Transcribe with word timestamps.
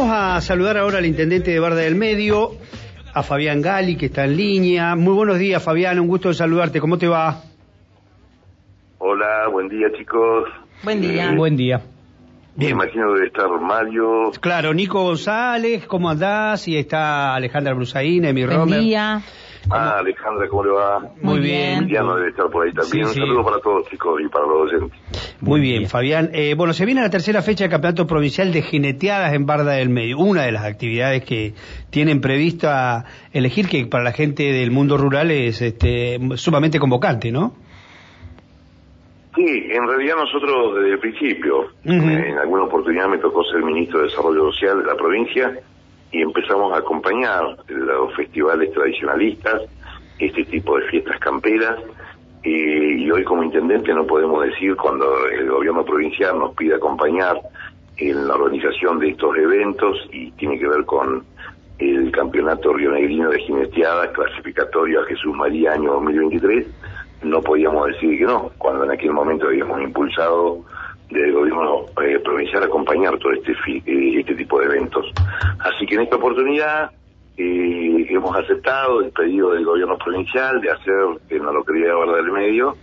Vamos 0.00 0.16
a 0.16 0.40
saludar 0.40 0.78
ahora 0.78 0.96
al 0.96 1.04
intendente 1.04 1.50
de 1.50 1.60
Barda 1.60 1.82
del 1.82 1.94
Medio, 1.94 2.52
a 3.12 3.22
Fabián 3.22 3.60
Gali, 3.60 3.96
que 3.96 4.06
está 4.06 4.24
en 4.24 4.34
línea. 4.34 4.96
Muy 4.96 5.12
buenos 5.12 5.38
días, 5.38 5.62
Fabián, 5.62 6.00
un 6.00 6.08
gusto 6.08 6.28
de 6.28 6.34
saludarte. 6.36 6.80
¿Cómo 6.80 6.96
te 6.96 7.06
va? 7.06 7.42
Hola, 8.96 9.48
buen 9.52 9.68
día, 9.68 9.88
chicos. 9.98 10.48
Buen 10.84 11.02
día. 11.02 11.30
Eh, 11.30 11.36
Buen 11.36 11.54
día. 11.54 11.82
Me 12.56 12.70
imagino 12.70 13.08
que 13.08 13.14
debe 13.16 13.26
estar 13.26 13.50
Mario. 13.60 14.30
Claro, 14.40 14.72
Nico 14.72 15.02
González, 15.02 15.86
¿cómo 15.86 16.08
andás? 16.08 16.66
Y 16.66 16.78
está 16.78 17.34
Alejandra 17.34 17.74
Brusaín, 17.74 18.24
Emi 18.24 18.46
Buen 18.46 18.56
Romer. 18.56 18.80
día. 18.80 19.20
Ah, 19.68 19.98
Alejandra, 19.98 20.48
¿cómo 20.48 20.64
le 20.64 20.70
va? 20.70 21.00
Muy 21.20 21.40
bien. 21.40 21.82
Indiano 21.82 22.16
debe 22.16 22.30
estar 22.30 22.48
por 22.48 22.66
ahí 22.66 22.72
también. 22.72 23.06
Sí, 23.06 23.14
sí. 23.14 23.20
Un 23.20 23.26
saludo 23.26 23.44
para 23.44 23.60
todos, 23.60 23.88
chicos, 23.88 24.20
y 24.24 24.28
para 24.28 24.46
los 24.46 24.70
docentes. 24.70 25.36
Muy 25.40 25.60
bien, 25.60 25.86
Fabián. 25.86 26.30
Eh, 26.32 26.54
bueno, 26.56 26.72
se 26.72 26.86
viene 26.86 27.02
la 27.02 27.10
tercera 27.10 27.42
fecha 27.42 27.64
del 27.64 27.70
Campeonato 27.70 28.06
Provincial 28.06 28.52
de 28.52 28.62
Jineteadas 28.62 29.34
en 29.34 29.46
Barda 29.46 29.72
del 29.72 29.90
Medio. 29.90 30.18
Una 30.18 30.42
de 30.42 30.52
las 30.52 30.64
actividades 30.64 31.24
que 31.24 31.54
tienen 31.90 32.20
prevista 32.20 33.04
elegir, 33.32 33.68
que 33.68 33.86
para 33.86 34.04
la 34.04 34.12
gente 34.12 34.44
del 34.44 34.70
mundo 34.70 34.96
rural 34.96 35.30
es 35.30 35.60
este, 35.60 36.18
sumamente 36.36 36.78
convocante, 36.78 37.30
¿no? 37.30 37.54
Sí, 39.36 39.46
en 39.46 39.86
realidad 39.86 40.16
nosotros 40.16 40.74
desde 40.76 40.92
el 40.94 40.98
principio, 40.98 41.62
eh, 41.84 42.30
en 42.30 42.38
alguna 42.38 42.64
oportunidad 42.64 43.08
me 43.08 43.18
tocó 43.18 43.44
ser 43.44 43.62
ministro 43.62 44.00
de 44.00 44.06
Desarrollo 44.06 44.50
Social 44.50 44.78
de 44.78 44.86
la 44.86 44.96
provincia 44.96 45.60
y 46.12 46.22
empezamos 46.22 46.72
a 46.72 46.78
acompañar 46.78 47.56
los 47.68 48.14
festivales 48.14 48.72
tradicionalistas, 48.72 49.62
este 50.18 50.44
tipo 50.44 50.78
de 50.78 50.86
fiestas 50.88 51.18
camperas. 51.18 51.78
eh, 52.42 52.96
y 52.98 53.10
hoy 53.10 53.22
como 53.24 53.42
intendente 53.42 53.92
no 53.92 54.06
podemos 54.06 54.42
decir 54.44 54.74
cuando 54.76 55.26
el 55.28 55.50
gobierno 55.50 55.84
provincial 55.84 56.38
nos 56.38 56.54
pide 56.54 56.74
acompañar 56.74 57.36
en 57.98 58.26
la 58.26 58.34
organización 58.34 58.98
de 58.98 59.10
estos 59.10 59.36
eventos 59.36 60.08
y 60.10 60.30
tiene 60.32 60.58
que 60.58 60.66
ver 60.66 60.86
con 60.86 61.22
el 61.78 62.10
campeonato 62.12 62.72
rionegrino 62.72 63.28
de 63.30 63.40
jineteadas 63.40 64.08
clasificatorio 64.12 65.02
a 65.02 65.04
Jesús 65.04 65.36
María 65.36 65.72
año 65.72 65.92
2023 65.92 66.66
no 67.22 67.42
podíamos 67.42 67.86
decir 67.88 68.18
que 68.18 68.24
no, 68.24 68.50
cuando 68.58 68.84
en 68.84 68.92
aquel 68.92 69.12
momento 69.12 69.46
habíamos 69.46 69.80
impulsado 69.82 70.64
del 71.10 71.32
gobierno 71.32 71.86
eh, 72.02 72.18
provincial 72.20 72.62
acompañar 72.62 73.18
todo 73.18 73.32
este, 73.32 73.52
eh, 73.52 74.20
este 74.20 74.34
tipo 74.34 74.60
de 74.60 74.66
eventos. 74.66 75.06
Así 75.58 75.86
que 75.86 75.96
en 75.96 76.02
esta 76.02 76.16
oportunidad 76.16 76.90
eh, 77.36 78.06
hemos 78.08 78.36
aceptado 78.36 79.00
el 79.00 79.10
pedido 79.10 79.52
del 79.52 79.64
gobierno 79.64 79.98
provincial 79.98 80.60
de 80.60 80.70
hacer 80.70 80.94
en 81.30 81.44
la 81.44 81.52
localidad 81.52 81.88
de 81.88 81.94
Barra 81.94 82.16
del 82.16 82.32
Medio 82.32 82.76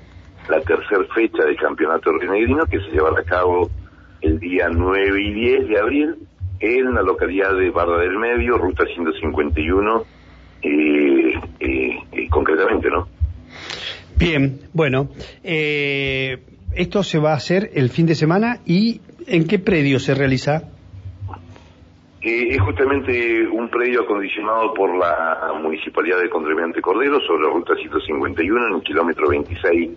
la 0.50 0.62
tercera 0.62 1.04
fecha 1.14 1.44
del 1.44 1.58
campeonato 1.58 2.12
rionegrino 2.14 2.66
que 2.66 2.80
se 2.80 2.92
llevará 2.92 3.20
a 3.20 3.24
cabo 3.24 3.70
el 4.22 4.40
día 4.40 4.70
9 4.70 5.22
y 5.22 5.34
10 5.34 5.68
de 5.68 5.80
abril 5.80 6.16
en 6.60 6.94
la 6.94 7.02
localidad 7.02 7.56
de 7.56 7.70
Barra 7.70 8.00
del 8.00 8.18
Medio, 8.18 8.58
ruta 8.58 8.84
151, 8.86 10.06
eh, 10.64 11.34
eh, 11.60 11.98
eh, 12.12 12.30
concretamente, 12.30 12.90
¿no? 12.90 13.08
Bien, 14.18 14.60
bueno, 14.74 15.10
eh, 15.44 16.40
esto 16.78 17.04
se 17.04 17.20
va 17.20 17.32
a 17.34 17.36
hacer 17.38 17.72
el 17.74 17.90
fin 17.90 18.06
de 18.06 18.16
semana 18.16 18.60
y 18.66 19.02
¿en 19.28 19.48
qué 19.48 19.60
predio 19.60 20.00
se 20.00 20.14
realiza? 20.14 20.64
Eh, 22.22 22.48
es 22.56 22.62
justamente 22.62 23.48
un 23.48 23.70
predio 23.70 24.02
acondicionado 24.04 24.74
por 24.74 24.96
la 24.98 25.54
Municipalidad 25.62 26.20
de 26.22 26.30
Condremiante 26.30 26.82
Cordero 26.82 27.20
sobre 27.22 27.44
la 27.44 27.50
ruta 27.54 27.74
151 27.76 28.68
en 28.70 28.76
el 28.76 28.82
kilómetro 28.82 29.30
26, 29.30 29.90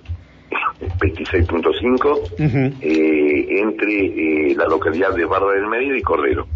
26.5, 0.99 2.21
Ujú. 2.39 2.77
eh, 2.83 3.61
entre 3.61 4.51
eh, 4.51 4.55
la 4.57 4.67
localidad 4.67 5.15
de 5.15 5.25
Barra 5.25 5.53
del 5.53 5.67
Medio 5.67 5.97
y 5.97 6.03
Cordero. 6.03 6.47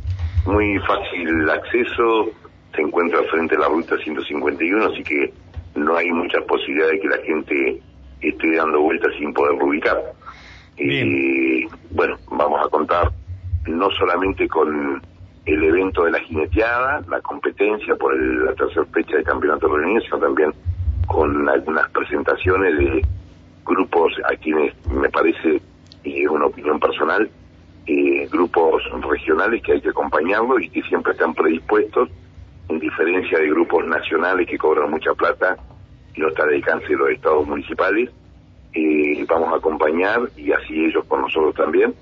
Muy 0.46 0.78
fácil 0.80 1.26
el 1.28 1.48
acceso, 1.50 2.30
se 2.74 2.82
encuentra 2.82 3.20
frente 3.30 3.56
a 3.56 3.60
la 3.60 3.68
ruta 3.68 3.96
151, 3.96 4.86
así 4.86 5.02
que 5.02 5.32
no 5.76 5.96
hay 5.96 6.10
muchas 6.10 6.42
posibilidades 6.44 6.92
de 6.94 7.00
que 7.00 7.08
la 7.08 7.22
gente 7.24 7.82
esté 8.20 8.56
dando 8.56 8.80
vueltas 8.80 9.12
sin 9.18 9.32
poder 9.32 9.60
ubicar. 9.62 9.96
Eh, 10.76 11.66
bueno, 11.90 12.16
vamos 12.30 12.60
a 12.64 12.68
contar 12.68 13.10
no 13.66 13.90
solamente 13.92 14.48
con 14.48 15.00
el 15.46 15.62
evento 15.64 16.04
de 16.04 16.10
la 16.12 16.20
jineteada, 16.20 17.02
la 17.08 17.20
competencia 17.20 17.94
por 17.96 18.14
el- 18.14 18.44
la 18.46 18.54
tercera 18.54 18.84
fecha 18.86 19.16
del 19.16 19.24
Campeonato 19.24 19.68
Reunido, 19.68 20.00
sino 20.02 20.18
también 20.18 20.52
con 21.06 21.48
algunas 21.48 21.88
presentaciones 21.90 22.76
de 22.78 23.04
grupos 23.64 24.12
a 24.24 24.36
quienes 24.36 24.74
me 24.88 25.08
parece, 25.10 25.60
y 26.02 26.22
es 26.22 26.28
una 26.28 26.46
opinión 26.46 26.80
personal, 26.80 27.30
eh, 27.86 28.26
grupos 28.32 28.82
regionales 29.08 29.62
que 29.62 29.72
hay 29.72 29.80
que 29.80 29.90
acompañarlos 29.90 30.62
y 30.62 30.70
que 30.70 30.82
siempre 30.82 31.12
están 31.12 31.34
predispuestos, 31.34 32.08
en 32.68 32.78
diferencia 32.78 33.38
de 33.38 33.48
grupos 33.50 33.86
nacionales 33.86 34.48
que 34.48 34.56
cobran 34.56 34.90
mucha 34.90 35.12
plata 35.12 35.56
y 36.14 36.20
no 36.20 36.28
está 36.28 36.44
al 36.44 36.54
alcance 36.54 36.88
de 36.88 36.96
los 36.96 37.10
estados 37.10 37.46
municipales. 37.46 38.10
Eh, 38.74 39.24
vamos 39.28 39.52
a 39.52 39.56
acompañar, 39.56 40.20
y 40.36 40.52
así 40.52 40.84
ellos 40.84 41.04
con 41.06 41.22
nosotros 41.22 41.54
también, 41.54 41.94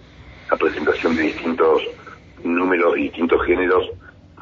la 0.50 0.56
presentación 0.56 1.14
de 1.16 1.22
distintos 1.22 1.82
números, 2.44 2.94
distintos 2.94 3.44
géneros 3.46 3.88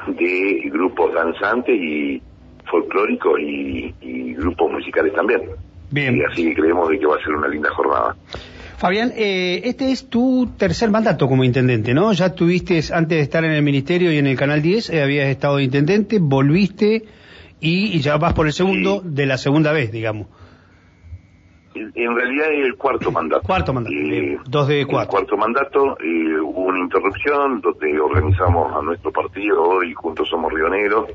de 0.07 0.71
grupos 0.73 1.13
danzantes 1.13 1.75
y 1.75 2.23
folclóricos 2.71 3.41
y, 3.41 3.95
y 4.01 4.35
grupos 4.35 4.73
musicales 4.73 5.13
también. 5.13 5.43
Bien. 5.91 6.17
Y 6.17 6.23
así 6.23 6.45
que 6.45 6.55
creemos 6.55 6.89
de 6.89 6.99
que 6.99 7.07
va 7.07 7.17
a 7.17 7.19
ser 7.19 7.33
una 7.33 7.49
linda 7.49 7.71
jornada. 7.71 8.17
Fabián, 8.81 9.13
eh, 9.15 9.61
este 9.65 9.91
es 9.91 10.09
tu 10.09 10.53
tercer 10.57 10.91
mandato 10.91 11.29
como 11.29 11.45
intendente, 11.45 11.93
¿no? 11.93 12.15
Ya 12.15 12.35
tuviste, 12.35 12.81
antes 12.95 13.19
de 13.19 13.21
estar 13.21 13.45
en 13.45 13.51
el 13.51 13.63
ministerio 13.63 14.11
y 14.11 14.17
en 14.17 14.27
el 14.27 14.39
Canal 14.39 14.63
10, 14.63 14.89
eh, 14.89 15.03
habías 15.03 15.29
estado 15.29 15.57
de 15.57 15.65
intendente, 15.65 16.19
volviste 16.19 17.05
y, 17.61 17.95
y 17.95 18.01
ya 18.01 18.17
vas 18.17 18.33
por 18.33 18.47
el 18.47 18.55
segundo 18.55 19.03
de 19.05 19.27
la 19.27 19.37
segunda 19.37 19.73
vez, 19.73 19.93
digamos. 19.93 20.29
En 21.95 22.15
realidad 22.15 22.53
es 22.53 22.67
el 22.67 22.77
cuarto 22.77 23.11
mandato. 23.11 23.43
Cuarto 23.47 23.73
mandato, 23.73 23.95
Eh. 23.95 24.39
Dos 24.47 24.69
de 24.69 24.81
el 24.81 24.87
cuatro. 24.87 25.11
cuarto 25.11 25.37
mandato, 25.37 25.99
eh, 26.01 26.41
hubo 26.41 26.63
una 26.63 26.81
interrupción 26.81 27.61
donde 27.61 28.01
organizamos 28.01 28.75
a 28.77 28.83
nuestro 28.83 29.11
partido, 29.13 29.63
hoy 29.63 29.93
juntos 29.95 30.29
somos 30.29 30.53
Río 30.53 30.69
Negro. 30.69 31.07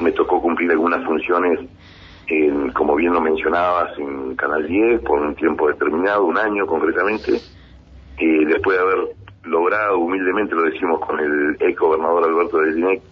Me 0.00 0.12
tocó 0.12 0.40
cumplir 0.40 0.70
algunas 0.70 1.04
funciones, 1.04 1.60
en, 2.26 2.70
como 2.72 2.94
bien 2.96 3.12
lo 3.12 3.20
mencionabas, 3.20 3.96
en 3.98 4.34
Canal 4.36 4.66
10 4.66 5.00
por 5.02 5.20
un 5.20 5.34
tiempo 5.34 5.68
determinado, 5.68 6.24
un 6.24 6.38
año 6.38 6.66
concretamente. 6.66 7.32
Eh, 8.18 8.44
después 8.46 8.76
de 8.76 8.82
haber 8.82 8.98
logrado, 9.44 9.98
humildemente 9.98 10.54
lo 10.54 10.62
decimos 10.62 11.00
con 11.00 11.18
el 11.18 11.56
ex 11.60 11.78
gobernador 11.78 12.24
Alberto 12.24 12.58
del 12.58 12.76
Dinec, 12.76 13.02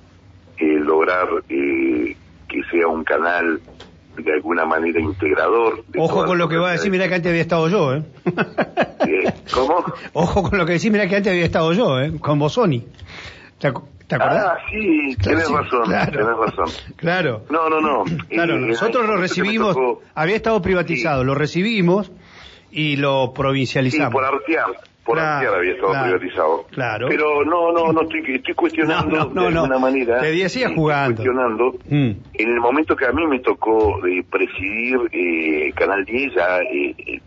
eh, 0.58 0.78
lograr 0.80 1.28
eh, 1.48 2.16
que 2.48 2.62
sea 2.70 2.86
un 2.88 3.02
canal 3.04 3.60
de 4.16 4.32
alguna 4.32 4.65
manera 4.65 5.00
integrador. 5.00 5.84
Ojo 5.97 6.25
con 6.26 6.38
lo 6.38 6.48
que 6.48 6.56
va 6.56 6.71
a 6.71 6.72
decir, 6.72 6.91
mira 6.91 7.09
que 7.09 7.15
antes 7.15 7.31
había 7.31 7.43
estado 7.43 7.69
yo, 7.69 7.94
¿eh? 7.94 8.03
Eh, 9.09 9.32
¿Cómo? 9.54 9.84
Ojo 10.12 10.43
con 10.43 10.59
lo 10.59 10.66
que 10.66 10.72
decís, 10.75 10.91
mira 10.91 11.06
que 11.09 11.16
antes 11.16 11.31
había 11.32 11.44
estado 11.44 11.72
yo, 11.72 11.98
¿eh? 12.00 12.12
Con 12.21 12.38
Bosoni. 12.38 12.87
¿Te, 13.59 13.72
te 14.06 14.15
acordás? 14.15 14.44
Ah, 14.47 14.59
sí, 14.71 15.16
tenés 15.22 15.50
razón, 15.50 15.82
claro. 15.84 16.10
tenés 16.12 16.37
razón. 16.37 16.66
Claro. 16.97 17.43
No, 17.50 17.69
no, 17.69 17.81
no. 17.81 18.04
Claro, 18.28 18.56
Eh, 18.56 18.60
nosotros 18.60 19.06
lo 19.06 19.16
recibimos, 19.16 19.75
tocó- 19.76 20.03
había 20.15 20.37
estado 20.37 20.60
privatizado, 20.62 21.25
lo 21.25 21.34
recibimos 21.34 22.10
y 22.71 22.97
lo 22.97 23.27
Sí, 23.27 23.32
provincializamos. 23.37 24.12
por 24.12 24.25
Artear, 24.25 24.66
por 25.04 25.16
Claro, 25.16 25.36
Artear 25.36 25.54
había 25.54 25.72
estado 25.72 25.90
claro, 25.92 26.16
privatizado. 26.18 26.66
claro. 26.70 27.06
Pero 27.08 27.44
no, 27.44 27.72
no, 27.72 27.92
no 27.92 28.02
estoy, 28.02 28.34
estoy 28.36 28.54
cuestionando 28.54 29.16
No, 29.16 29.24
no, 29.24 29.30
no, 29.34 29.42
de 29.46 29.50
no. 29.52 29.60
alguna 29.62 29.78
manera. 29.78 30.20
Te 30.20 30.30
decía 30.32 30.68
jugando. 30.74 31.16
Cuestionando. 31.16 31.72
Mm. 31.88 32.10
En 32.34 32.48
el 32.52 32.60
momento 32.60 32.94
que 32.94 33.06
a 33.06 33.12
mí 33.12 33.26
me 33.26 33.40
tocó 33.40 34.06
eh, 34.06 34.22
presidir 34.30 34.98
eh, 35.12 35.72
Canal 35.74 36.04
10, 36.04 36.34
ya 36.34 36.58
eh, 36.60 36.94
eh, 36.98 37.20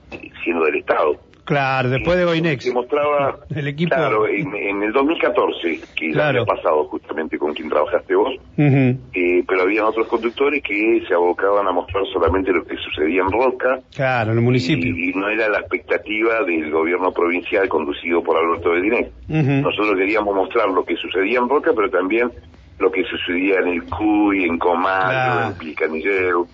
siendo 0.44 0.66
del 0.66 0.76
Estado. 0.76 1.20
Claro, 1.46 1.90
después 1.90 2.18
de 2.18 2.24
Goinex. 2.26 2.64
Se 2.64 2.72
mostraba, 2.74 3.40
El 3.56 3.68
equipo. 3.68 3.94
claro, 3.94 4.28
en, 4.28 4.56
en 4.56 4.82
el 4.84 4.94
2014, 4.94 5.80
que 5.96 6.12
Claro. 6.12 6.42
había 6.42 6.46
pasado 6.56 6.86
justamente 6.86 7.38
con 7.38 7.54
quien 7.54 7.70
trabajaste 7.70 8.16
vos, 8.16 8.34
eh, 8.58 9.44
pero 9.48 9.62
había 9.64 9.86
otros 9.86 10.08
conductores 10.08 10.64
que 10.64 11.04
se 11.08 11.14
abocaban 11.14 11.68
a 11.68 11.72
mostrar 11.74 12.04
solamente 12.14 12.52
lo 12.54 12.64
que 12.64 12.76
sucedía 12.78 13.22
en 13.24 13.32
Roca 13.32 13.80
Claro, 13.94 14.32
en 14.32 14.38
el 14.38 14.44
municipio. 14.44 14.96
y, 14.96 15.10
y 15.10 15.14
no 15.14 15.28
era 15.30 15.50
la 15.50 15.60
expectativa 15.60 16.44
del 16.46 16.72
gobierno 16.72 17.12
provincial 17.12 17.68
conducido 17.68 18.24
por 18.24 18.38
Alberto 18.38 18.70
de 18.72 18.82
Diné. 18.82 19.12
Ujú. 19.28 19.52
Nosotros 19.70 19.96
queríamos 19.98 20.34
mostrar 20.36 20.70
lo 20.70 20.86
que 20.86 20.96
sucedía 20.96 21.40
en 21.40 21.50
Roca, 21.50 21.72
pero 21.76 21.90
también 21.90 22.32
lo 22.80 22.90
que 22.92 23.04
sucedía 23.04 23.60
en 23.60 23.68
el 23.68 23.84
Cuy, 23.84 24.46
en 24.46 24.58
Claro. 24.58 25.50
en 25.52 25.58
Pilcanillero, 25.58 26.48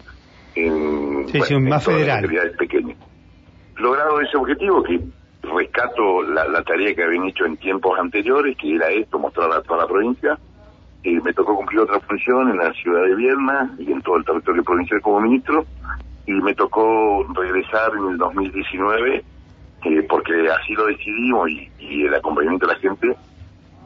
en, 0.56 1.28
Sí, 1.30 1.42
sí, 1.42 1.56
más 1.56 1.70
las 1.70 1.86
federal. 1.86 2.28
pequeñas. 2.58 2.98
Logrado 3.80 4.22
ese 4.22 4.38
objetivo, 4.38 4.84
que 4.84 5.00
rescato 5.42 6.22
la, 6.24 6.64
tarea 6.64 6.94
que 6.94 7.04
habían 7.04 7.26
hecho 7.26 7.46
en 7.46 7.58
tiempos 7.58 7.98
anteriores, 7.98 8.58
que 8.58 8.76
era 8.76 8.90
esto, 8.90 9.18
mostrar 9.20 9.52
a 9.52 9.62
toda 9.62 9.82
la 9.82 9.88
provincia, 9.88 10.38
eh, 11.04 11.20
me 11.22 11.34
tocó 11.34 11.56
cumplir 11.56 11.80
otra 11.80 12.00
función 12.02 12.50
en 12.50 12.58
la 12.58 12.74
ciudad 12.74 13.04
de 13.04 13.16
Vierna 13.16 13.74
y 13.80 13.92
en 13.92 14.02
todo 14.02 14.18
el 14.18 14.26
territorio 14.26 14.64
provincial 14.64 15.02
como 15.02 15.22
ministro, 15.22 15.66
y 16.26 16.34
me 16.34 16.54
tocó 16.54 17.26
regresar 17.34 17.92
en 17.98 18.12
el 18.12 18.18
2019, 18.18 19.24
eh, 19.86 20.06
porque 20.10 20.34
así 20.50 20.74
lo 20.74 20.86
decidimos 20.86 21.50
y, 21.50 21.72
y 21.80 22.06
el 22.06 22.14
acompañamiento 22.14 22.68
de 22.68 22.74
la 22.74 22.80
gente, 22.80 23.16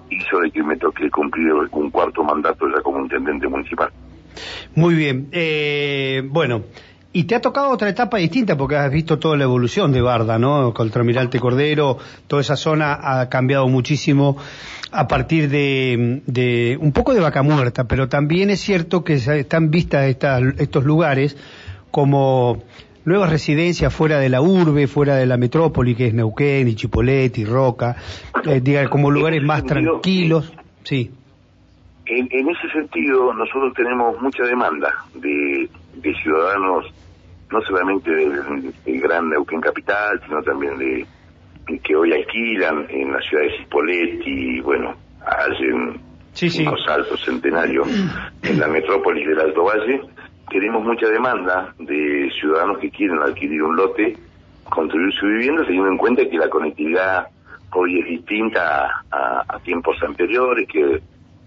hizo 0.09 0.39
de 0.39 0.51
que 0.51 0.63
me 0.63 0.75
toque 0.77 1.09
cumplir 1.09 1.53
un 1.53 1.89
cuarto 1.89 2.23
mandato 2.23 2.67
ya 2.67 2.81
como 2.81 2.99
intendente 2.99 3.47
municipal. 3.47 3.89
Muy 4.75 4.95
bien. 4.95 5.27
Eh, 5.31 6.23
bueno, 6.25 6.63
y 7.13 7.25
te 7.25 7.35
ha 7.35 7.41
tocado 7.41 7.69
otra 7.69 7.89
etapa 7.89 8.17
distinta 8.17 8.57
porque 8.57 8.75
has 8.75 8.91
visto 8.91 9.19
toda 9.19 9.37
la 9.37 9.43
evolución 9.43 9.91
de 9.91 10.01
Barda, 10.01 10.39
¿no? 10.39 10.73
Contra 10.73 11.01
Almirante 11.01 11.39
Cordero, 11.39 11.99
toda 12.27 12.41
esa 12.41 12.55
zona 12.55 12.97
ha 13.01 13.29
cambiado 13.29 13.67
muchísimo 13.67 14.35
a 14.91 15.07
partir 15.07 15.47
de, 15.49 16.77
un 16.81 16.91
poco 16.91 17.13
de 17.13 17.19
vaca 17.19 17.43
muerta, 17.43 17.85
pero 17.85 18.09
también 18.09 18.49
es 18.49 18.61
cierto 18.61 19.03
que 19.03 19.13
están 19.13 19.69
vistas 19.69 20.05
estos 20.07 20.83
lugares 20.83 21.37
como 21.91 22.63
nuevas 23.05 23.29
residencias 23.29 23.93
fuera 23.93 24.19
de 24.19 24.29
la 24.29 24.41
urbe, 24.41 24.87
fuera 24.87 25.15
de 25.15 25.27
la 25.27 25.37
metrópoli, 25.37 25.93
que 25.93 26.07
es 26.07 26.13
Neuquén 26.15 26.67
y 26.67 26.75
Chipolet 26.75 27.37
y 27.37 27.45
Roca, 27.45 27.95
eh, 28.45 28.59
diga, 28.61 28.89
como 28.89 29.11
lugares 29.11 29.43
más 29.43 29.63
tranquilos. 29.65 30.51
Sí. 30.83 31.11
En, 32.05 32.27
ese 32.49 32.69
sentido, 32.71 33.33
nosotros 33.33 33.73
tenemos 33.75 34.19
mucha 34.21 34.43
demanda 34.43 34.89
de, 35.15 35.69
ciudadanos, 36.01 36.85
no 37.51 37.61
solamente 37.61 38.11
del, 38.11 38.73
Gran 38.85 39.29
Neuquén 39.29 39.61
Capital, 39.61 40.19
sino 40.25 40.41
también 40.41 40.77
de, 40.77 41.05
que 41.83 41.95
hoy 41.95 42.13
alquilan 42.13 42.85
en 42.89 43.11
la 43.11 43.19
ciudad 43.21 43.43
de 43.43 43.57
Cipolletti, 43.57 44.61
bueno, 44.61 44.95
hacen 45.25 45.99
sí, 46.33 46.65
unos 46.65 46.83
saltos 46.85 47.23
centenarios 47.23 47.87
en 48.41 48.59
la 48.59 48.67
metrópolis 48.67 49.27
del 49.27 49.39
Alto 49.39 49.63
Valle. 49.63 50.01
Tenemos 50.49 50.83
mucha 50.83 51.07
demanda 51.07 51.73
de 51.79 52.29
ciudadanos 52.39 52.79
que 52.79 52.89
quieren 52.89 53.19
adquirir 53.19 53.63
un 53.63 53.75
lote, 53.75 54.17
construir 54.69 55.13
su 55.13 55.25
vivienda, 55.25 55.63
teniendo 55.63 55.89
en 55.89 55.97
cuenta 55.97 56.27
que 56.29 56.37
la 56.37 56.49
conectividad 56.49 57.27
hoy 57.75 57.99
es 57.99 58.05
distinta 58.05 59.03
a 59.09 59.59
tiempos 59.63 59.97
anteriores, 60.03 60.67
que 60.67 61.01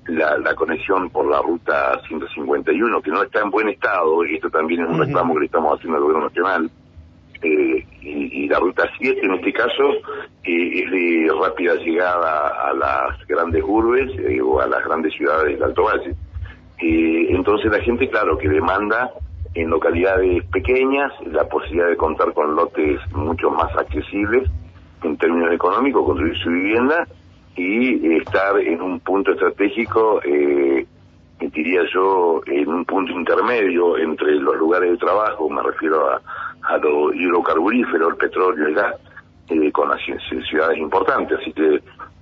la, 0.08 0.54
conexión 0.54 1.10
por 1.10 1.28
la 1.28 1.40
ruta 1.40 2.00
151, 2.06 3.02
que 3.02 3.10
no 3.10 3.22
está 3.22 3.40
en 3.40 3.50
buen 3.50 3.68
estado, 3.68 4.24
y 4.24 4.36
esto 4.36 4.50
también 4.50 4.82
es 4.82 4.88
un 4.88 5.00
reclamo 5.00 5.34
que 5.34 5.40
le 5.40 5.46
estamos 5.46 5.76
haciendo 5.76 5.96
al 5.96 6.02
gobierno 6.04 6.28
nacional, 6.28 6.70
eh, 7.42 7.86
y, 8.00 8.48
la 8.48 8.60
ruta 8.60 8.88
7 8.98 9.20
en 9.24 9.34
este 9.34 9.52
caso 9.52 9.90
eh, 10.44 10.84
es 10.84 10.90
de 10.90 11.28
rápida 11.42 11.74
llegada 11.74 12.68
a 12.68 12.72
las 12.72 13.26
grandes 13.26 13.62
urbes 13.66 14.10
eh, 14.20 14.40
o 14.40 14.60
a 14.60 14.66
las 14.66 14.84
grandes 14.84 15.12
ciudades 15.14 15.52
del 15.54 15.62
Alto 15.62 15.82
Valle. 15.82 16.14
entonces 16.78 17.70
la 17.70 17.80
gente, 17.80 18.08
claro, 18.08 18.38
que 18.38 18.48
demanda 18.48 19.10
en 19.54 19.68
localidades 19.68 20.44
pequeñas 20.46 21.12
la 21.26 21.44
posibilidad 21.48 21.88
de 21.88 21.96
contar 21.96 22.32
con 22.32 22.54
lotes 22.54 23.00
mucho 23.12 23.50
más 23.50 23.74
accesibles 23.76 24.48
en 25.02 25.16
términos 25.18 25.52
económicos, 25.52 26.06
construir 26.06 26.38
su 26.38 26.48
vivienda 26.48 27.06
y 27.56 28.16
estar 28.16 28.58
en 28.58 28.82
un 28.82 29.00
punto 29.00 29.32
estratégico, 29.32 30.20
eh, 30.22 30.86
diría 31.40 31.82
yo, 31.92 32.40
en 32.46 32.68
un 32.68 32.84
punto 32.84 33.12
intermedio 33.12 33.96
entre 33.96 34.34
los 34.36 34.56
lugares 34.56 34.90
de 34.90 34.96
trabajo, 34.98 35.48
me 35.48 35.62
refiero 35.62 36.10
a, 36.10 36.20
a 36.62 36.78
lo 36.78 37.12
hidrocarburífero, 37.12 38.08
el 38.08 38.16
petróleo 38.16 38.66
el 38.68 38.74
gas, 38.74 38.94
eh, 39.48 39.72
con 39.72 39.88
las 39.88 40.00
ciudades 40.48 40.78
importantes. 40.78 41.38
Así 41.40 41.52
que 41.52 41.80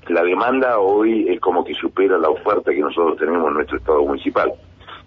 la 0.08 0.22
demanda 0.22 0.78
hoy 0.78 1.26
es 1.28 1.40
como 1.40 1.64
que 1.64 1.74
supera 1.74 2.18
la 2.18 2.28
oferta 2.28 2.72
que 2.72 2.80
nosotros 2.80 3.16
tenemos 3.18 3.48
en 3.48 3.54
nuestro 3.54 3.78
estado 3.78 4.04
municipal. 4.04 4.52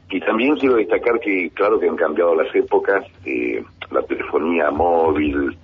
Y 0.10 0.20
también 0.22 0.56
quiero 0.56 0.76
destacar 0.76 1.20
que, 1.20 1.52
claro 1.54 1.80
que 1.80 1.90
han 1.90 1.98
cambiado 1.98 2.34
las 2.36 2.54
épocas, 2.56 3.06
eh, 3.26 3.64
la 3.92 4.02
telefonía 4.04 4.72
móvil, 4.72 5.58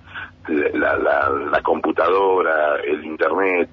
la, 0.48 0.98
la, 0.98 1.30
la 1.30 1.62
computadora, 1.62 2.76
el 2.86 3.06
internet, 3.06 3.70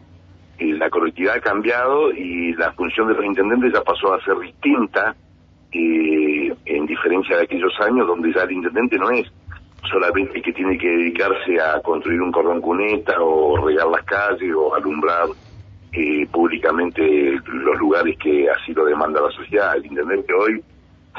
la 0.60 0.90
colectividad 0.90 1.36
ha 1.36 1.40
cambiado 1.40 2.12
y 2.12 2.52
la 2.54 2.72
función 2.72 3.08
de 3.08 3.14
los 3.14 3.72
ya 3.72 3.82
pasó 3.82 4.14
a 4.14 4.24
ser 4.24 4.38
distinta, 4.38 5.14
eh, 5.72 6.54
en 6.66 6.86
diferencia 6.86 7.36
de 7.36 7.44
aquellos 7.44 7.72
años 7.80 8.06
donde 8.06 8.32
ya 8.32 8.42
el 8.42 8.52
intendente 8.52 8.98
no 8.98 9.10
es 9.10 9.26
solamente 9.90 10.38
el 10.38 10.42
que 10.42 10.52
tiene 10.52 10.76
que 10.76 10.88
dedicarse 10.88 11.60
a 11.60 11.80
construir 11.80 12.20
un 12.20 12.32
cordón 12.32 12.60
cuneta 12.60 13.14
o 13.20 13.56
regar 13.66 13.86
las 13.88 14.04
calles 14.04 14.52
o 14.54 14.74
alumbrar 14.74 15.28
eh, 15.92 16.26
públicamente 16.30 17.02
los 17.46 17.78
lugares 17.78 18.16
que 18.18 18.48
así 18.50 18.72
lo 18.72 18.84
demanda 18.84 19.20
la 19.20 19.30
sociedad. 19.30 19.76
El 19.76 19.86
intendente 19.86 20.32
hoy 20.34 20.62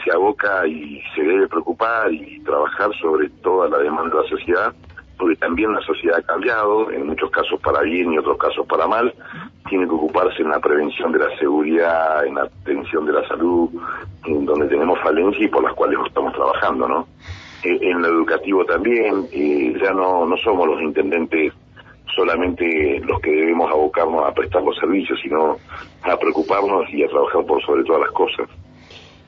se 0.03 0.11
aboca 0.11 0.65
y 0.67 1.01
se 1.15 1.23
debe 1.23 1.47
preocupar 1.47 2.13
y 2.13 2.39
trabajar 2.41 2.91
sobre 3.01 3.29
toda 3.41 3.67
la 3.69 3.79
demanda 3.79 4.15
de 4.17 4.23
la 4.23 4.29
sociedad 4.29 4.73
porque 5.21 5.35
también 5.35 5.71
la 5.71 5.81
sociedad 5.81 6.17
ha 6.17 6.23
cambiado, 6.23 6.89
en 6.89 7.05
muchos 7.05 7.29
casos 7.29 7.61
para 7.61 7.81
bien 7.81 8.11
y 8.11 8.17
otros 8.17 8.39
casos 8.39 8.65
para 8.65 8.87
mal, 8.87 9.13
tiene 9.69 9.85
que 9.85 9.93
ocuparse 9.93 10.41
en 10.41 10.49
la 10.49 10.59
prevención 10.59 11.11
de 11.11 11.19
la 11.19 11.37
seguridad, 11.37 12.25
en 12.25 12.33
la 12.33 12.45
atención 12.45 13.05
de 13.05 13.13
la 13.13 13.27
salud, 13.27 13.69
en 14.25 14.45
donde 14.47 14.65
tenemos 14.65 14.99
falencias 14.99 15.43
y 15.43 15.47
por 15.47 15.63
las 15.63 15.73
cuales 15.73 15.99
estamos 16.07 16.33
trabajando, 16.33 16.87
¿no? 16.87 17.07
Eh, 17.63 17.77
en 17.81 18.01
lo 18.01 18.07
educativo 18.07 18.65
también, 18.65 19.27
eh, 19.31 19.75
ya 19.79 19.91
no, 19.93 20.25
no 20.25 20.35
somos 20.37 20.67
los 20.67 20.81
intendentes 20.81 21.53
solamente 22.15 22.99
los 23.01 23.21
que 23.21 23.29
debemos 23.29 23.69
abocarnos 23.69 24.27
a 24.27 24.33
prestar 24.33 24.63
los 24.63 24.75
servicios, 24.77 25.19
sino 25.21 25.57
a 26.01 26.17
preocuparnos 26.17 26.89
y 26.89 27.03
a 27.03 27.07
trabajar 27.07 27.45
por 27.45 27.61
sobre 27.63 27.83
todas 27.83 28.01
las 28.01 28.11
cosas. 28.11 28.49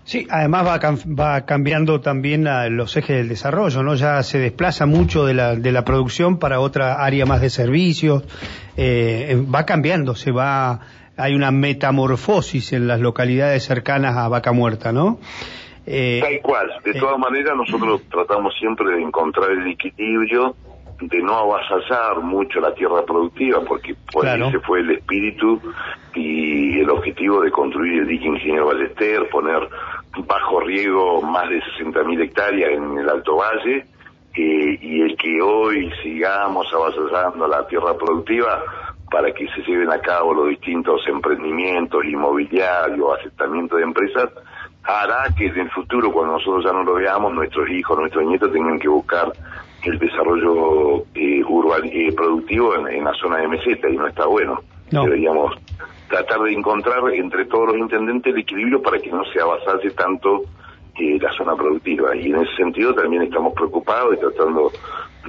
Sí, 0.05 0.27
además 0.29 0.67
va, 0.67 0.79
va 1.17 1.45
cambiando 1.45 2.01
también 2.01 2.45
los 2.75 2.95
ejes 2.97 3.17
del 3.17 3.29
desarrollo, 3.29 3.83
¿no? 3.83 3.95
Ya 3.95 4.21
se 4.23 4.37
desplaza 4.37 4.85
mucho 4.85 5.25
de 5.25 5.33
la, 5.33 5.55
de 5.55 5.71
la 5.71 5.85
producción 5.85 6.39
para 6.39 6.59
otra 6.59 7.03
área 7.03 7.25
más 7.25 7.41
de 7.41 7.49
servicios, 7.49 8.23
eh, 8.75 9.41
va 9.53 9.65
cambiando, 9.65 10.15
se 10.15 10.31
va, 10.31 10.81
hay 11.15 11.35
una 11.35 11.51
metamorfosis 11.51 12.73
en 12.73 12.87
las 12.87 12.99
localidades 12.99 13.63
cercanas 13.63 14.17
a 14.17 14.27
Vaca 14.27 14.51
Muerta, 14.51 14.91
¿no? 14.91 15.19
Eh, 15.85 16.19
Tal 16.21 16.41
cual, 16.41 16.71
de 16.83 16.91
eh, 16.91 16.99
todas 16.99 17.19
maneras 17.19 17.55
nosotros 17.55 18.01
tratamos 18.09 18.53
siempre 18.59 18.95
de 18.95 19.01
encontrar 19.01 19.51
el 19.51 19.67
equilibrio, 19.67 20.55
de 21.01 21.21
no 21.21 21.37
avasallar 21.37 22.21
mucho 22.21 22.59
la 22.59 22.73
tierra 22.73 23.03
productiva, 23.05 23.61
porque 23.67 23.95
por 24.11 24.27
ahí 24.27 24.51
se 24.51 24.59
fue 24.59 24.79
el 24.79 24.91
espíritu 24.91 25.59
y 26.15 26.79
el 26.79 26.89
objetivo 26.89 27.41
de 27.41 27.51
construir 27.51 28.01
el 28.01 28.07
dique 28.07 28.27
Ingeniero 28.27 28.67
Ballester, 28.67 29.27
poner 29.29 29.67
bajo 30.17 30.59
riego 30.59 31.21
más 31.21 31.49
de 31.49 31.61
60.000 31.61 32.21
hectáreas 32.23 32.71
en 32.71 32.97
el 32.97 33.09
Alto 33.09 33.37
Valle, 33.37 33.85
eh, 34.35 34.79
y 34.81 35.01
el 35.01 35.15
que 35.15 35.41
hoy 35.41 35.91
sigamos 36.01 36.67
avasallando 36.73 37.47
la 37.47 37.67
tierra 37.67 37.95
productiva 37.95 38.63
para 39.11 39.31
que 39.31 39.47
se 39.49 39.61
lleven 39.61 39.91
a 39.91 39.99
cabo 39.99 40.33
los 40.33 40.49
distintos 40.49 41.01
emprendimientos 41.07 42.03
inmobiliarios, 42.03 43.19
asentamientos 43.19 43.77
de 43.77 43.83
empresas, 43.83 44.29
hará 44.83 45.27
que 45.37 45.45
en 45.45 45.59
el 45.59 45.69
futuro, 45.69 46.11
cuando 46.11 46.33
nosotros 46.33 46.65
ya 46.65 46.73
no 46.73 46.83
lo 46.83 46.95
veamos, 46.95 47.31
nuestros 47.33 47.69
hijos, 47.69 47.97
nuestros 47.97 48.25
nietos 48.25 48.51
tengan 48.51 48.79
que 48.79 48.87
buscar 48.87 49.31
el 49.83 49.99
desarrollo 49.99 51.05
eh, 51.13 51.43
urbano, 51.43 51.85
eh, 51.85 52.11
productivo 52.15 52.75
en, 52.87 53.03
la 53.03 53.13
zona 53.13 53.37
de 53.37 53.47
meseta 53.47 53.89
y 53.89 53.97
no 53.97 54.07
está 54.07 54.25
bueno. 54.25 54.61
Deberíamos 54.89 55.55
tratar 56.09 56.41
de 56.41 56.53
encontrar 56.53 57.01
entre 57.13 57.45
todos 57.45 57.69
los 57.69 57.77
intendentes 57.77 58.33
el 58.33 58.41
equilibrio 58.41 58.81
para 58.81 58.99
que 58.99 59.11
no 59.11 59.23
se 59.25 59.39
avasalle 59.39 59.89
tanto 59.91 60.43
eh, 60.99 61.17
la 61.19 61.31
zona 61.33 61.55
productiva. 61.55 62.15
Y 62.15 62.31
en 62.31 62.35
ese 62.35 62.55
sentido 62.55 62.93
también 62.93 63.23
estamos 63.23 63.53
preocupados 63.53 64.15
y 64.15 64.19
tratando 64.19 64.71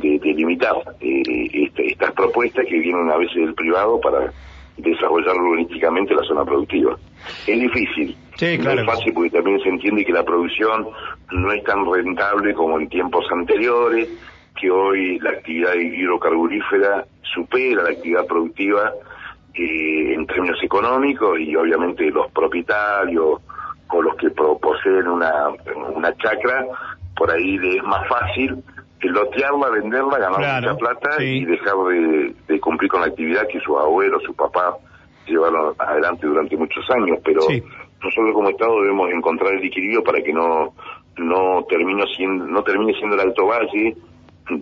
de, 0.01 0.21
limitar 0.23 0.75
eh, 1.01 1.23
este, 1.53 1.93
estas 1.93 2.13
propuestas 2.13 2.67
que 2.67 2.79
vienen 2.79 3.11
a 3.11 3.17
veces 3.17 3.37
del 3.37 3.55
privado 3.55 4.01
para 4.01 4.33
desarrollar 4.77 5.37
urbanísticamente 5.37 6.15
la 6.15 6.23
zona 6.25 6.45
productiva. 6.45 6.97
Es 7.47 7.61
difícil, 7.61 8.17
no 8.63 8.71
es 8.71 8.85
fácil 8.85 9.13
porque 9.15 9.31
también 9.31 9.61
se 9.61 9.69
entiende 9.69 10.05
que 10.05 10.13
la 10.13 10.25
producción 10.25 10.89
no 11.33 11.53
es 11.53 11.63
tan 11.65 11.91
rentable 11.91 12.53
como 12.55 12.79
en 12.79 12.89
tiempos 12.89 13.25
anteriores, 13.31 14.09
que 14.61 14.71
hoy 14.71 15.19
la 15.21 15.31
actividad 15.31 15.75
hidrocarburífera 15.75 17.07
supera 17.23 17.85
la 17.85 17.91
actividad 17.91 18.27
productiva 18.27 18.93
eh, 19.55 20.15
en 20.15 20.27
términos 20.27 20.59
económicos 20.63 21.39
y 21.39 21.55
obviamente 21.57 22.11
los 22.11 22.31
propietarios 22.33 23.41
o 23.89 24.03
los 24.03 24.17
que 24.17 24.31
poseen 24.31 25.07
una, 25.07 25.51
una 25.95 26.17
chacra, 26.17 26.67
por 27.17 27.31
ahí 27.31 27.57
es 27.63 27.83
más 27.85 28.09
fácil 28.09 28.63
lotearla, 29.09 29.69
venderla, 29.71 30.19
ganar 30.19 30.63
mucha 30.63 30.77
plata 30.77 31.23
y 31.23 31.45
dejar 31.45 31.75
de, 32.49 32.61
cumplir 32.61 32.91
con 32.91 33.01
la 33.01 33.09
actividad 33.09 33.47
que 33.49 33.61
sus 33.61 33.77
abuelos, 33.79 34.23
su 34.25 34.35
papá 34.35 34.77
llevaron 35.27 35.75
adelante 35.79 36.27
durante 36.27 36.57
muchos 36.57 36.89
años. 36.91 37.19
Pero 37.25 37.43
nosotros 38.03 38.35
como 38.35 38.49
Estado 38.49 38.81
debemos 38.81 39.11
encontrar 39.11 39.55
el 39.55 39.65
equilibrio 39.65 40.03
para 40.03 40.23
que 40.23 40.33
no 40.33 40.75
no 41.17 41.65
termine 41.69 42.05
siendo 42.17 42.45
no 42.45 42.63
termine 42.65 42.93
siendo 42.95 43.15
el 43.15 43.21
Alto 43.21 43.47
Valle 43.47 43.97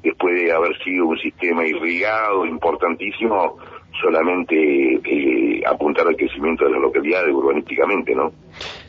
después 0.03 0.35
de 0.35 0.53
haber 0.53 0.77
sido 0.85 1.07
un 1.07 1.19
sistema 1.19 1.65
irrigado 1.67 2.45
importantísimo 2.45 3.57
solamente 4.01 4.55
eh, 4.95 5.63
apuntar 5.67 6.07
al 6.07 6.17
crecimiento 6.17 6.65
de 6.65 6.73
las 6.73 6.81
localidades 6.81 7.33
urbanísticamente, 7.35 8.15
¿no? 8.15 8.33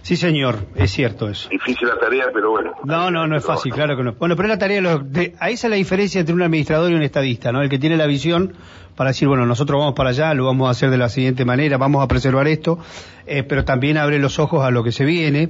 Sí, 0.01 0.15
señor, 0.15 0.67
es 0.75 0.91
cierto 0.91 1.29
eso. 1.29 1.50
Difícil 1.50 1.88
la 1.88 1.98
tarea, 1.98 2.25
pero 2.33 2.51
bueno. 2.51 2.72
No, 2.83 3.12
no, 3.12 3.27
no 3.27 3.38
es 3.38 3.45
fácil, 3.45 3.74
claro 3.74 3.95
que 3.95 4.03
no. 4.03 4.13
Bueno, 4.13 4.36
pero 4.36 4.48
es 4.48 4.55
la 4.55 4.60
tarea 4.60 4.77
de 4.77 4.81
los... 4.81 5.12
De, 5.12 5.33
ahí 5.39 5.53
está 5.53 5.69
la 5.69 5.75
diferencia 5.75 6.19
entre 6.19 6.36
un 6.36 6.41
administrador 6.41 6.91
y 6.91 6.95
un 6.95 7.03
estadista, 7.03 7.51
¿no? 7.51 7.62
El 7.62 7.69
que 7.69 7.79
tiene 7.79 7.98
la 7.98 8.05
visión 8.05 8.53
para 8.95 9.10
decir, 9.10 9.27
bueno, 9.27 9.45
nosotros 9.45 9.79
vamos 9.79 9.95
para 9.95 10.10
allá, 10.10 10.33
lo 10.33 10.45
vamos 10.45 10.67
a 10.67 10.72
hacer 10.72 10.89
de 10.89 10.98
la 10.98 11.10
siguiente 11.10 11.45
manera, 11.45 11.77
vamos 11.77 12.03
a 12.03 12.07
preservar 12.07 12.48
esto, 12.48 12.79
eh, 13.25 13.43
pero 13.43 13.65
también 13.65 13.98
abre 13.98 14.19
los 14.19 14.39
ojos 14.39 14.63
a 14.63 14.72
lo 14.72 14.83
que 14.83 14.91
se 14.91 15.05
viene. 15.05 15.50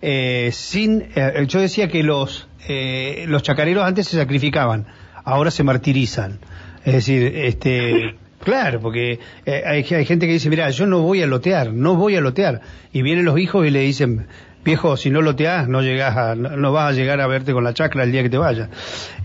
Eh, 0.00 0.50
sin, 0.52 1.08
eh, 1.14 1.44
yo 1.48 1.60
decía 1.60 1.88
que 1.88 2.02
los, 2.02 2.48
eh, 2.68 3.24
los 3.26 3.42
chacareros 3.42 3.84
antes 3.84 4.06
se 4.06 4.16
sacrificaban, 4.16 4.86
ahora 5.24 5.50
se 5.50 5.64
martirizan. 5.64 6.40
Es 6.84 6.92
decir, 6.94 7.32
este... 7.36 8.16
Claro, 8.44 8.80
porque 8.80 9.18
eh, 9.46 9.62
hay, 9.66 9.84
hay, 9.94 10.04
gente 10.04 10.26
que 10.26 10.32
dice, 10.32 10.50
mira, 10.50 10.68
yo 10.70 10.86
no 10.86 11.00
voy 11.00 11.22
a 11.22 11.26
lotear, 11.26 11.72
no 11.72 11.96
voy 11.96 12.16
a 12.16 12.20
lotear. 12.20 12.60
Y 12.92 13.02
vienen 13.02 13.24
los 13.24 13.38
hijos 13.38 13.66
y 13.66 13.70
le 13.70 13.80
dicen, 13.80 14.26
viejo, 14.64 14.96
si 14.96 15.10
no 15.10 15.22
loteás, 15.22 15.68
no 15.68 15.82
llegás 15.82 16.16
a, 16.16 16.34
no, 16.34 16.72
vas 16.72 16.90
a 16.90 16.92
llegar 16.92 17.20
a 17.20 17.26
verte 17.26 17.52
con 17.52 17.64
la 17.64 17.74
chacra 17.74 18.04
el 18.04 18.12
día 18.12 18.22
que 18.22 18.30
te 18.30 18.38
vayas. 18.38 18.68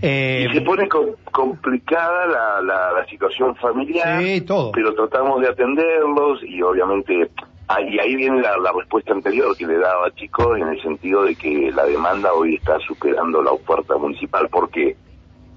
Eh, 0.02 0.46
y 0.48 0.54
se 0.54 0.60
pone 0.62 0.88
com 0.88 1.06
complicada 1.32 2.26
la, 2.26 2.62
la, 2.62 2.92
la, 2.92 3.06
situación 3.06 3.54
familiar, 3.56 4.22
sí, 4.22 4.40
todo. 4.42 4.72
pero 4.72 4.94
tratamos 4.94 5.40
de 5.40 5.48
atenderlos 5.48 6.42
y 6.42 6.60
obviamente 6.62 7.30
ahí, 7.68 7.98
ahí 7.98 8.16
viene 8.16 8.40
la, 8.40 8.56
la, 8.58 8.72
respuesta 8.72 9.12
anterior 9.12 9.56
que 9.56 9.66
le 9.66 9.78
daba 9.78 10.08
a 10.08 10.14
chicos 10.14 10.58
en 10.58 10.68
el 10.68 10.82
sentido 10.82 11.24
de 11.24 11.34
que 11.34 11.70
la 11.72 11.84
demanda 11.84 12.32
hoy 12.32 12.56
está 12.56 12.78
superando 12.80 13.42
la 13.42 13.52
oferta 13.52 13.96
municipal. 13.96 14.48
¿Por 14.48 14.70
qué? 14.70 14.96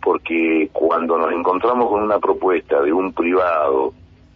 Porque 0.04 0.70
cuando 0.74 1.18
nos 1.18 1.32
encontramos 1.32 1.90
con 1.90 2.04
una 2.04 2.20
propuesta 2.20 2.82
de 2.82 2.92
un 2.92 3.14
privado 3.14 3.94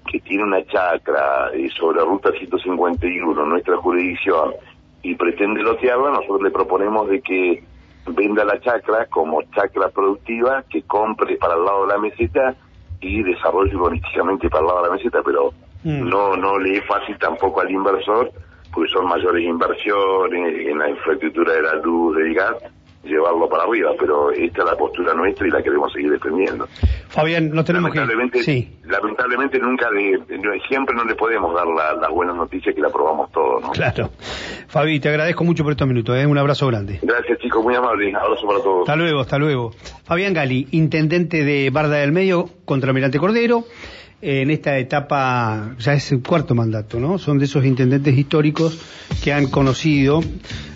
que 0.10 0.20
tiene 0.22 0.44
una 0.44 0.66
chacra 0.66 1.52
eh, 1.54 1.70
sobre 1.78 2.02
ruta 2.02 2.32
151, 2.32 3.46
nuestra 3.46 3.76
jurisdicción, 3.78 4.54
y 5.04 5.16
pretende 5.16 5.62
lotearla, 5.62 6.12
nosotros 6.12 6.44
le 6.44 6.52
proponemos 6.52 7.10
de 7.10 7.22
que 7.22 7.64
venda 8.08 8.46
la 8.46 8.60
chacra 8.62 9.06
como 9.08 9.42
chacra 9.54 9.90
productiva, 9.90 10.64
que 10.70 10.84
compre 10.84 11.36
para 11.36 11.56
el 11.56 11.66
lado 11.66 11.86
de 11.86 11.94
la 11.94 11.98
meseta 12.00 12.56
y 13.02 13.22
desarrolle 13.24 13.76
urbanísticamente 13.76 14.50
para 14.50 14.62
el 14.62 14.68
lado 14.68 14.82
de 14.84 14.88
la 14.88 14.96
meseta, 14.96 15.22
pero 15.24 15.52
mm. 15.84 16.10
no 16.10 16.38
no 16.38 16.58
le 16.58 16.78
es 16.78 16.86
fácil 16.86 17.18
tampoco 17.20 17.60
al 17.60 17.70
inversor, 17.70 18.32
porque 18.74 18.92
son 18.92 19.08
mayores 19.08 19.44
inversiones 19.44 20.68
en 20.68 20.80
la 20.80 20.90
infraestructura 20.90 21.54
de 21.54 21.62
la 21.62 21.76
luz, 21.76 22.16
del 22.16 22.34
gas, 22.34 22.56
llevarlo 23.08 23.50
para 23.50 23.64
arriba, 23.64 23.92
pero 24.00 24.32
esta 24.32 24.64
es 24.64 24.66
la 24.66 24.76
postura 24.76 25.14
nuestra 25.14 25.48
y 25.48 25.52
la 25.52 25.62
queremos 25.62 25.92
seguir 25.92 26.12
defendiendo. 26.12 26.68
Fabián, 27.10 27.50
no 27.52 27.64
tenemos 27.64 27.90
lamentablemente, 27.90 28.40
que... 28.40 28.44
Sí. 28.44 28.78
Lamentablemente 28.86 29.60
nunca, 29.60 29.90
de, 29.92 30.20
siempre 30.68 30.96
no 30.96 31.04
le 31.04 31.16
podemos 31.16 31.54
dar 31.54 31.68
las 31.68 31.98
la 32.00 32.10
buenas 32.10 32.36
noticias 32.36 32.74
que 32.76 32.82
la 32.82 32.90
probamos 32.90 33.32
todo, 33.32 33.60
¿no? 33.60 33.72
Claro. 33.72 34.10
Fabi, 34.68 35.00
te 35.00 35.10
agradezco 35.10 35.44
mucho 35.44 35.64
por 35.64 35.74
estos 35.74 35.88
minutos, 35.88 36.18
¿eh? 36.18 36.26
un 36.26 36.38
abrazo 36.38 36.68
grande. 36.68 37.00
Gracias 37.02 37.40
chicos, 37.40 37.64
muy 37.64 37.76
amable, 37.76 38.14
abrazo 38.16 38.48
para 38.48 38.60
todos. 38.60 38.82
Hasta 38.82 38.96
luego, 38.96 39.20
hasta 39.22 39.38
luego. 39.38 39.72
Fabián 40.04 40.34
Gali, 40.34 40.68
intendente 40.72 41.44
de 41.44 41.70
Barda 41.70 41.98
del 41.98 42.12
Medio, 42.12 42.50
contra 42.66 42.90
Almirante 42.90 43.20
Cordero 43.20 43.64
en 44.22 44.50
esta 44.50 44.78
etapa, 44.78 45.76
ya 45.80 45.94
es 45.94 46.12
el 46.12 46.22
cuarto 46.22 46.56
mandato, 46.56 47.00
¿no? 47.00 47.20
Son 47.20 47.38
de 47.38 47.46
esos 47.46 47.66
intendentes 47.66 48.18
históricos 48.18 48.78
que 49.24 49.32
han 49.32 49.48
conocido 49.48 50.22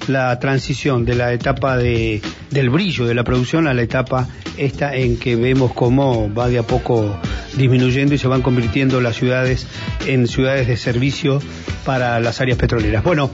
la 0.07 0.37
transición 0.39 1.05
de 1.05 1.15
la 1.15 1.33
etapa 1.33 1.77
de, 1.77 2.21
del 2.49 2.69
brillo 2.69 3.05
de 3.05 3.13
la 3.15 3.23
producción 3.23 3.67
a 3.67 3.73
la 3.73 3.81
etapa 3.81 4.27
esta 4.57 4.95
en 4.95 5.17
que 5.17 5.35
vemos 5.35 5.73
cómo 5.73 6.33
va 6.33 6.49
de 6.49 6.59
a 6.59 6.63
poco 6.63 7.15
disminuyendo 7.57 8.13
y 8.15 8.17
se 8.17 8.27
van 8.27 8.41
convirtiendo 8.41 9.01
las 9.01 9.15
ciudades 9.15 9.67
en 10.07 10.27
ciudades 10.27 10.67
de 10.67 10.77
servicio 10.77 11.41
para 11.85 12.19
las 12.19 12.41
áreas 12.41 12.57
petroleras. 12.57 13.03
Bueno. 13.03 13.29